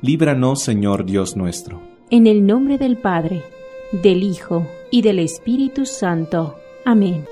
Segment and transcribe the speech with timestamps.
[0.00, 1.80] líbranos Señor Dios nuestro.
[2.10, 3.42] En el nombre del Padre,
[3.90, 6.58] del Hijo y del Espíritu Santo.
[6.84, 7.26] Amén.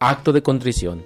[0.00, 1.04] Acto de contrición.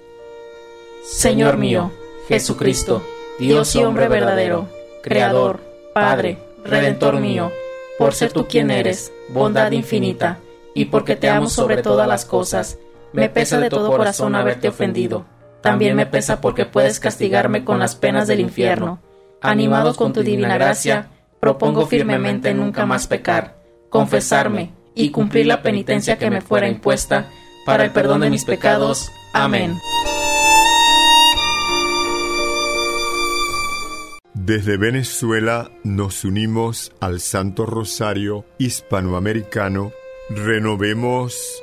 [1.03, 1.91] Señor mío,
[2.27, 3.03] Jesucristo,
[3.39, 4.67] Dios y hombre verdadero,
[5.01, 5.59] Creador,
[5.93, 7.51] Padre, Redentor mío,
[7.97, 10.39] por ser tú quien eres, bondad infinita,
[10.75, 12.77] y porque te amo sobre todas las cosas,
[13.13, 15.25] me pesa de todo corazón haberte ofendido.
[15.61, 18.99] También me pesa porque puedes castigarme con las penas del infierno.
[19.41, 23.55] Animado con tu divina gracia, propongo firmemente nunca más pecar,
[23.89, 27.29] confesarme y cumplir la penitencia que me fuera impuesta
[27.65, 29.11] para el perdón de mis pecados.
[29.33, 29.77] Amén.
[34.33, 39.93] Desde Venezuela nos unimos al Santo Rosario Hispanoamericano.
[40.29, 41.62] Renovemos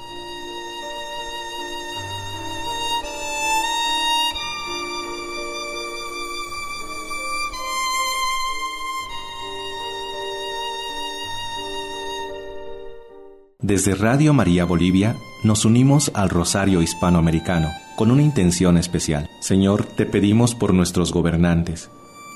[13.71, 15.15] Desde Radio María Bolivia
[15.45, 19.29] nos unimos al Rosario Hispanoamericano con una intención especial.
[19.39, 21.89] Señor, te pedimos por nuestros gobernantes,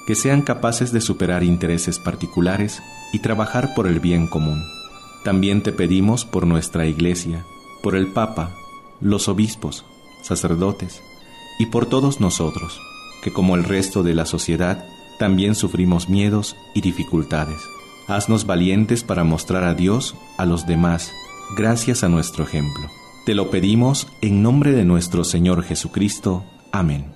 [0.07, 2.81] que sean capaces de superar intereses particulares
[3.11, 4.63] y trabajar por el bien común.
[5.25, 7.43] También te pedimos por nuestra Iglesia,
[7.83, 8.55] por el Papa,
[9.01, 9.83] los obispos,
[10.23, 11.01] sacerdotes
[11.59, 12.79] y por todos nosotros,
[13.21, 14.85] que como el resto de la sociedad
[15.19, 17.59] también sufrimos miedos y dificultades.
[18.07, 21.11] Haznos valientes para mostrar a Dios a los demás
[21.55, 22.87] gracias a nuestro ejemplo.
[23.25, 26.43] Te lo pedimos en nombre de nuestro Señor Jesucristo.
[26.71, 27.11] Amén.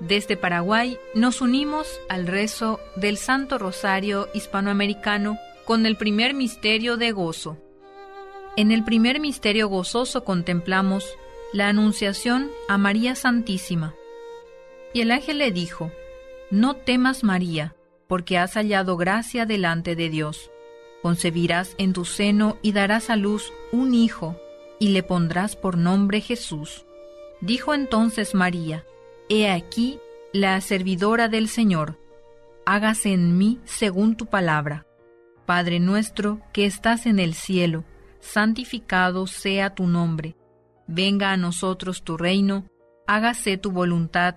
[0.00, 7.12] Desde Paraguay nos unimos al rezo del Santo Rosario Hispanoamericano con el primer misterio de
[7.12, 7.56] gozo.
[8.56, 11.06] En el primer misterio gozoso contemplamos
[11.52, 13.94] la Anunciación a María Santísima.
[14.92, 15.90] Y el ángel le dijo,
[16.50, 17.74] No temas María,
[18.08, 20.50] porque has hallado gracia delante de Dios.
[21.00, 24.36] Concebirás en tu seno y darás a luz un hijo,
[24.78, 26.86] y le pondrás por nombre Jesús.
[27.40, 28.84] Dijo entonces María,
[29.28, 29.98] He aquí
[30.32, 31.98] la servidora del Señor,
[32.66, 34.86] hágase en mí según tu palabra.
[35.46, 37.84] Padre nuestro que estás en el cielo,
[38.20, 40.36] santificado sea tu nombre.
[40.86, 42.64] Venga a nosotros tu reino,
[43.06, 44.36] hágase tu voluntad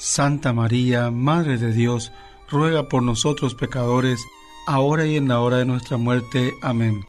[0.00, 2.10] Santa María, Madre de Dios,
[2.48, 4.24] ruega por nosotros pecadores,
[4.66, 6.54] ahora y en la hora de nuestra muerte.
[6.62, 7.04] Amén.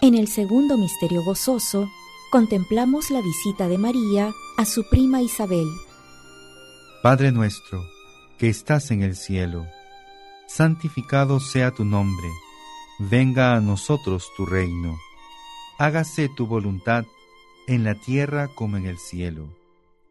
[0.00, 1.90] En el segundo misterio gozoso,
[2.30, 5.66] contemplamos la visita de María a su prima Isabel.
[7.02, 7.84] Padre nuestro,
[8.38, 9.66] que estás en el cielo,
[10.46, 12.28] santificado sea tu nombre,
[13.00, 14.96] venga a nosotros tu reino,
[15.76, 17.04] hágase tu voluntad
[17.66, 19.48] en la tierra como en el cielo.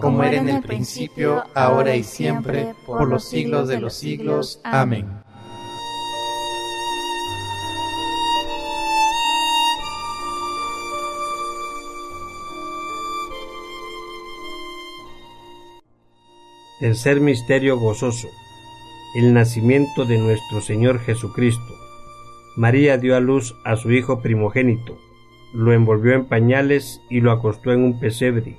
[0.00, 4.60] Como era en el principio, ahora y siempre, por los siglos de los siglos.
[4.64, 5.06] Amén.
[16.80, 18.28] Tercer misterio gozoso.
[19.16, 21.72] El nacimiento de nuestro Señor Jesucristo.
[22.56, 24.98] María dio a luz a su Hijo primogénito,
[25.54, 28.58] lo envolvió en pañales y lo acostó en un pesebre,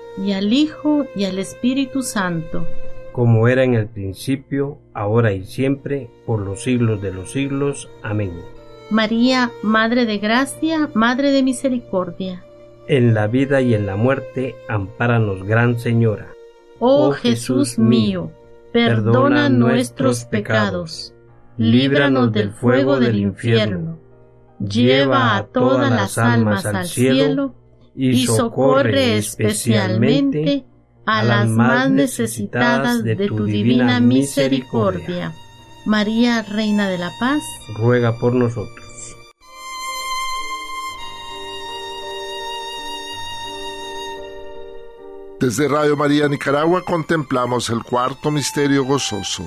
[0.17, 2.65] y al Hijo, y al Espíritu Santo.
[3.11, 7.89] Como era en el principio, ahora y siempre, por los siglos de los siglos.
[8.03, 8.31] Amén.
[8.89, 12.43] María, Madre de Gracia, Madre de Misericordia.
[12.87, 16.27] En la vida y en la muerte, ampáranos, Gran Señora.
[16.79, 18.31] Oh Jesús mío,
[18.73, 21.13] perdona nuestros pecados,
[21.57, 23.99] líbranos del fuego del infierno,
[24.59, 27.53] lleva a todas las almas al cielo
[27.95, 30.65] y socorre especialmente
[31.05, 35.33] a las más necesitadas de tu divina misericordia.
[35.85, 37.41] María, Reina de la Paz,
[37.75, 38.85] ruega por nosotros.
[45.39, 49.43] Desde Radio María Nicaragua contemplamos el cuarto misterio gozoso,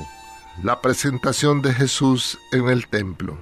[0.60, 3.38] la presentación de Jesús en el templo.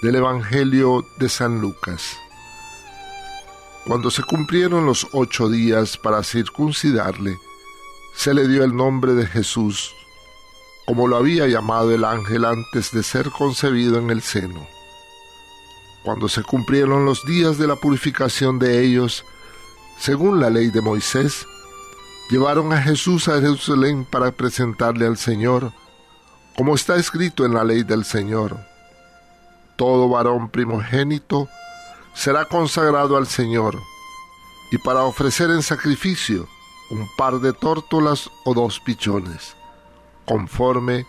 [0.00, 2.16] Del Evangelio de San Lucas.
[3.88, 7.38] Cuando se cumplieron los ocho días para circuncidarle,
[8.14, 9.94] se le dio el nombre de Jesús,
[10.84, 14.66] como lo había llamado el ángel antes de ser concebido en el seno.
[16.04, 19.24] Cuando se cumplieron los días de la purificación de ellos,
[19.98, 21.46] según la ley de Moisés,
[22.28, 25.72] llevaron a Jesús a Jerusalén para presentarle al Señor,
[26.58, 28.58] como está escrito en la ley del Señor.
[29.76, 31.48] Todo varón primogénito
[32.18, 33.80] será consagrado al Señor,
[34.72, 36.48] y para ofrecer en sacrificio
[36.90, 39.54] un par de tórtolas o dos pichones,
[40.26, 41.06] conforme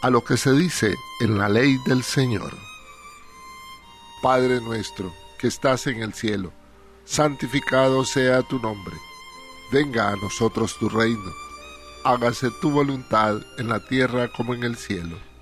[0.00, 2.56] a lo que se dice en la ley del Señor.
[4.22, 6.50] Padre nuestro, que estás en el cielo,
[7.04, 8.96] santificado sea tu nombre.
[9.70, 11.30] Venga a nosotros tu reino.
[12.04, 15.27] Hágase tu voluntad en la tierra como en el cielo.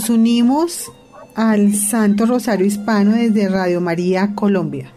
[0.00, 0.90] Nos unimos
[1.34, 4.90] al Santo Rosario Hispano desde Radio María, Colombia.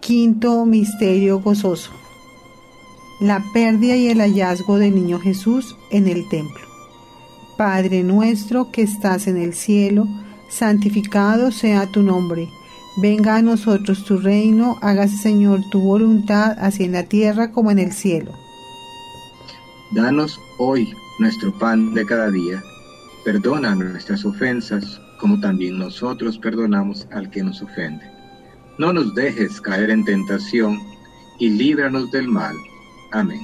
[0.00, 1.92] Quinto Misterio Gozoso.
[3.20, 6.66] La pérdida y el hallazgo del niño Jesús en el templo.
[7.56, 10.08] Padre nuestro que estás en el cielo,
[10.48, 12.48] santificado sea tu nombre.
[12.96, 17.78] Venga a nosotros tu reino, hágase Señor tu voluntad, así en la tierra como en
[17.78, 18.32] el cielo.
[19.92, 22.60] Danos hoy nuestro pan de cada día
[23.24, 28.04] Perdona nuestras ofensas, como también nosotros perdonamos al que nos ofende.
[28.78, 30.78] No nos dejes caer en tentación,
[31.38, 32.54] y líbranos del mal.
[33.12, 33.40] Amén.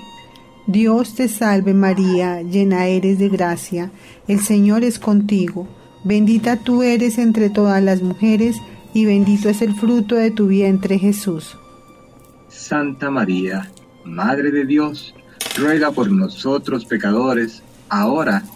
[0.67, 3.91] Dios te salve María, llena eres de gracia,
[4.27, 5.69] el Señor es contigo,
[6.05, 8.57] bendita tú eres entre todas las mujeres,
[8.95, 11.57] y bendito es el fruto de tu vientre Jesús.
[12.49, 13.71] Santa María,
[14.05, 15.15] Madre de Dios,
[15.59, 18.56] ruega por nosotros pecadores, ahora y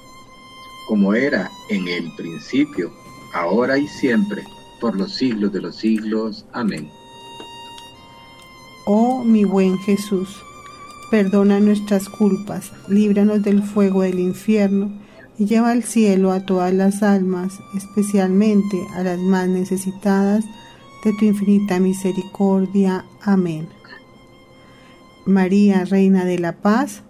[0.91, 2.91] como era en el principio,
[3.33, 4.43] ahora y siempre,
[4.81, 6.45] por los siglos de los siglos.
[6.51, 6.91] Amén.
[8.85, 10.43] Oh mi buen Jesús,
[11.09, 14.91] Perdona nuestras culpas, líbranos del fuego del infierno
[15.37, 20.43] y lleva al cielo a todas las almas, especialmente a las más necesitadas
[21.05, 23.05] de tu infinita misericordia.
[23.21, 23.69] Amén.
[25.25, 27.01] María, Reina de la Paz,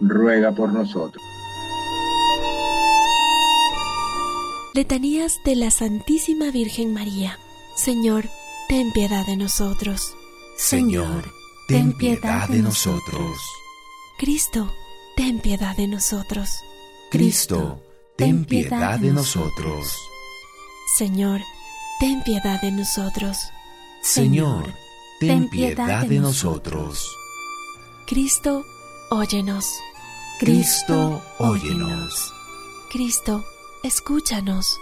[0.00, 1.22] ruega por nosotros.
[4.76, 7.38] Letanías de la Santísima Virgen María.
[7.76, 8.28] Señor,
[8.68, 10.14] ten piedad de nosotros.
[10.58, 11.32] Señor,
[11.66, 13.38] ten piedad de nosotros.
[14.18, 14.70] Cristo,
[15.16, 16.50] ten piedad de nosotros.
[17.10, 17.80] Cristo,
[18.16, 19.96] ten piedad de nosotros.
[20.98, 21.40] Señor,
[21.98, 23.38] ten piedad de nosotros.
[24.02, 24.74] Señor,
[25.20, 27.16] ten piedad de nosotros.
[28.06, 28.62] Cristo,
[29.08, 29.70] óyenos.
[30.38, 32.30] Cristo, óyenos.
[32.90, 33.42] Cristo,
[33.86, 34.80] escúchanos.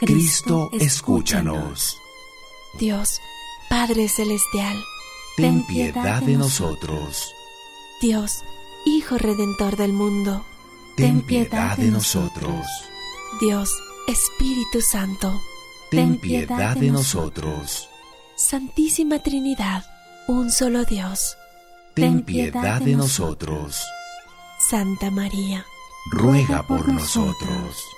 [0.00, 2.00] Cristo, escúchanos.
[2.78, 3.20] Dios,
[3.68, 4.76] Padre Celestial,
[5.36, 7.32] ten piedad de nosotros.
[8.00, 8.42] Dios,
[8.86, 10.44] Hijo Redentor del mundo,
[10.96, 12.66] ten piedad de nosotros.
[13.40, 13.70] Dios,
[14.06, 15.40] Espíritu Santo,
[15.90, 17.88] ten piedad de nosotros.
[18.36, 19.84] Santísima Trinidad,
[20.26, 21.36] un solo Dios,
[21.94, 23.84] ten piedad de nosotros.
[24.58, 25.66] Santa María,
[26.10, 27.97] ruega por nosotros.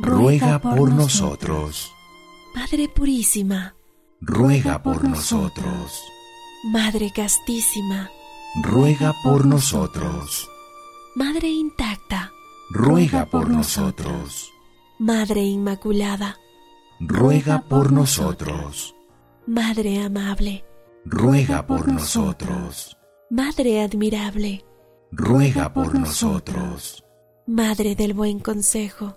[0.00, 1.92] ruega por nosotros.
[2.54, 3.74] Madre Purísima,
[4.20, 6.02] ruega por nosotros.
[6.64, 8.10] Madre castísima,
[8.62, 10.48] ruega por nosotros.
[11.14, 12.32] Madre intacta,
[12.70, 14.52] ruega por nosotros.
[14.98, 16.36] Madre inmaculada,
[16.98, 18.94] ruega por nosotros.
[19.46, 20.64] Madre amable,
[21.04, 22.96] ruega por nosotros.
[23.30, 24.64] Madre admirable,
[25.12, 27.04] ruega por nosotros.
[27.46, 29.16] Madre del buen consejo,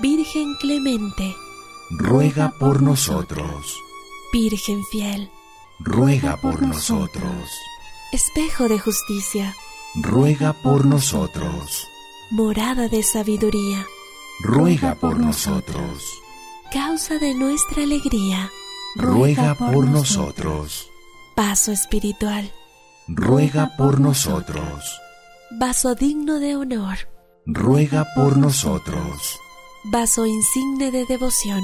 [0.00, 1.34] Virgen clemente,
[1.90, 3.78] ruega por nosotros.
[4.32, 5.30] Virgen fiel,
[5.78, 7.50] ruega por nosotros.
[8.12, 9.54] Espejo de justicia,
[9.94, 11.86] ruega por nosotros.
[12.30, 13.86] morada de sabiduría.
[14.40, 16.02] Ruega por nosotros.
[16.72, 18.50] Causa de nuestra alegría.
[18.96, 20.90] Ruega por nosotros.
[21.36, 22.52] Paso espiritual.
[23.06, 25.00] Ruega por nosotros.
[25.52, 26.98] Vaso digno de honor.
[27.46, 29.38] Ruega por nosotros.
[29.86, 31.62] Vaso insigne de devoción.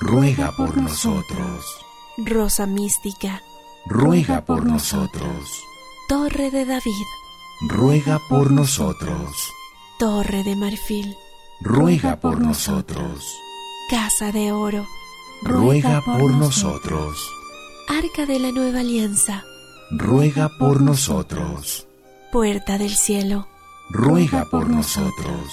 [0.00, 1.66] Ruega por nosotros.
[2.16, 3.42] Rosa mística.
[3.84, 5.62] Ruega por nosotros.
[6.08, 7.06] Torre de David.
[7.68, 9.52] Ruega por nosotros.
[9.98, 11.14] Torre de marfil.
[11.60, 13.26] Ruega por nosotros.
[13.90, 14.86] Casa de oro.
[15.42, 17.30] Ruega por nosotros.
[17.88, 19.44] Arca de la nueva alianza.
[19.90, 21.86] Ruega por nosotros.
[22.32, 23.48] Puerta del cielo.
[23.90, 25.52] Ruega por nosotros.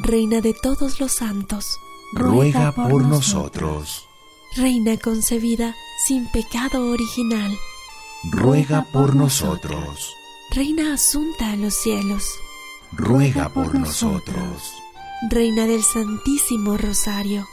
[0.00, 1.80] Reina de todos los santos.
[2.12, 4.06] Ruega por nosotros.
[4.56, 5.74] Reina concebida
[6.06, 7.50] sin pecado original.
[8.30, 10.14] Ruega por nosotros.
[10.52, 12.24] Reina asunta a los cielos.
[12.92, 14.72] Ruega por nosotros.
[15.28, 17.46] Reina del Santísimo Rosario.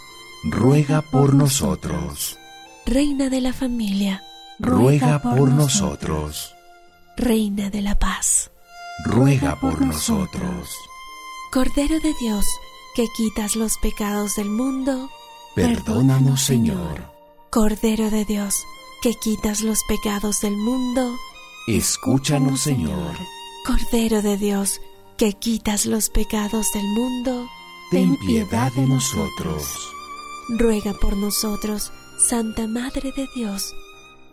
[0.43, 2.37] Ruega por nosotros.
[2.85, 4.23] Reina de la familia.
[4.59, 6.53] Ruega por nosotros.
[7.17, 8.51] Reina de la paz.
[9.03, 10.69] Ruega por nosotros.
[11.55, 12.45] Cordero de Dios,
[12.95, 15.09] que quitas los pecados del mundo.
[15.55, 17.09] Perdónanos, Señor.
[17.49, 18.65] Cordero de Dios,
[19.01, 21.15] que quitas los pecados del mundo.
[21.65, 23.15] Escúchanos, Señor.
[23.65, 24.81] Cordero de Dios,
[25.15, 27.47] que quitas los pecados del mundo.
[27.89, 29.63] Ten piedad de nosotros.
[30.49, 33.73] Ruega por nosotros, Santa Madre de Dios,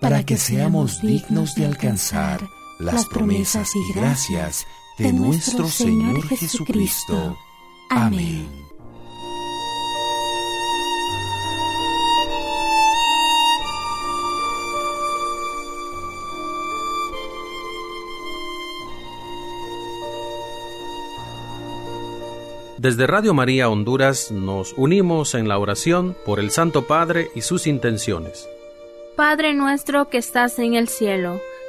[0.01, 2.49] para que seamos dignos de alcanzar
[2.81, 4.67] las promesas y gracias
[4.99, 7.37] de nuestro Señor Jesucristo.
[7.89, 8.63] Amén.
[22.83, 27.69] Desde Radio María Honduras nos unimos en la oración por el Santo Padre y sus
[27.69, 28.49] intenciones.
[29.15, 31.41] Padre nuestro que estás en el cielo,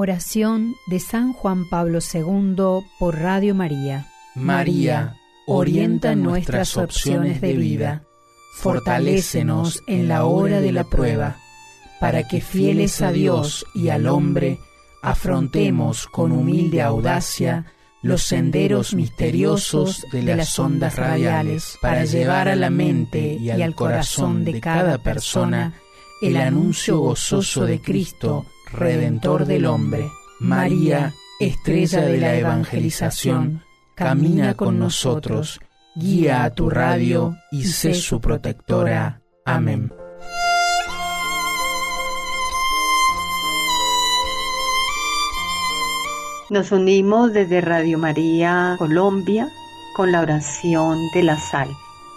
[0.00, 4.06] Oración de San Juan Pablo II por Radio María.
[4.36, 8.04] María, orienta nuestras opciones de vida,
[8.58, 11.38] fortalécenos en la hora de la prueba,
[11.98, 14.60] para que fieles a Dios y al hombre,
[15.02, 17.66] afrontemos con humilde audacia
[18.00, 24.44] los senderos misteriosos de las ondas radiales para llevar a la mente y al corazón
[24.44, 25.74] de cada persona
[26.22, 30.10] el anuncio gozoso de Cristo, Redentor del hombre.
[30.40, 33.62] María, estrella de la evangelización,
[33.94, 35.60] camina con nosotros,
[35.96, 39.20] guía a tu radio y sé su protectora.
[39.44, 39.92] Amén.
[46.50, 49.48] Nos unimos desde Radio María Colombia
[49.96, 51.74] con la oración de la salve.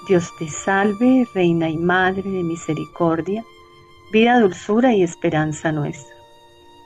[0.07, 3.43] Dios te salve, Reina y Madre de Misericordia,
[4.11, 6.20] vida, dulzura y esperanza nuestra.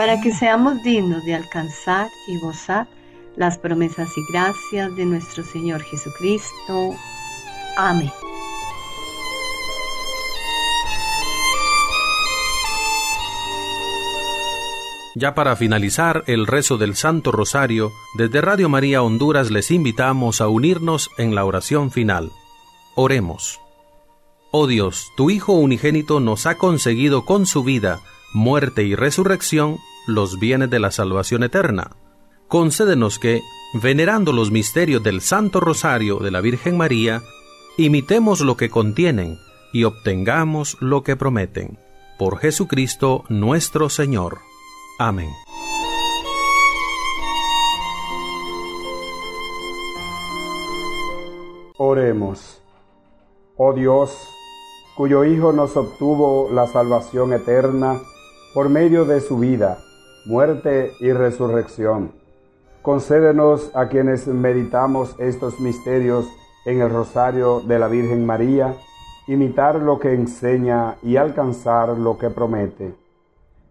[0.00, 2.88] para que seamos dignos de alcanzar y gozar
[3.36, 6.94] las promesas y gracias de nuestro Señor Jesucristo.
[7.76, 8.10] Amén.
[15.16, 20.48] Ya para finalizar el rezo del Santo Rosario, desde Radio María Honduras les invitamos a
[20.48, 22.32] unirnos en la oración final.
[22.94, 23.60] Oremos.
[24.50, 28.00] Oh Dios, tu Hijo unigénito nos ha conseguido con su vida,
[28.32, 29.76] muerte y resurrección
[30.06, 31.96] los bienes de la salvación eterna.
[32.48, 33.42] Concédenos que,
[33.74, 37.22] venerando los misterios del Santo Rosario de la Virgen María,
[37.76, 39.38] imitemos lo que contienen
[39.72, 41.78] y obtengamos lo que prometen.
[42.18, 44.38] Por Jesucristo nuestro Señor.
[44.98, 45.30] Amén.
[51.78, 52.60] Oremos.
[53.56, 54.28] Oh Dios,
[54.96, 58.00] cuyo Hijo nos obtuvo la salvación eterna
[58.52, 59.78] por medio de su vida,
[60.30, 62.12] muerte y resurrección.
[62.82, 66.24] Concédenos a quienes meditamos estos misterios
[66.64, 68.76] en el rosario de la Virgen María,
[69.26, 72.94] imitar lo que enseña y alcanzar lo que promete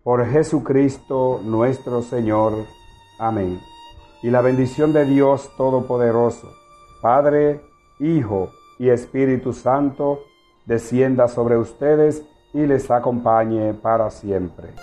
[0.03, 2.65] por Jesucristo nuestro Señor.
[3.19, 3.61] Amén.
[4.21, 6.49] Y la bendición de Dios Todopoderoso,
[7.01, 7.61] Padre,
[7.99, 10.19] Hijo y Espíritu Santo,
[10.65, 12.21] descienda sobre ustedes
[12.53, 14.73] y les acompañe para siempre.